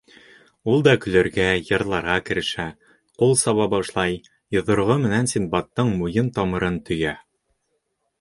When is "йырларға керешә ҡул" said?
1.65-3.35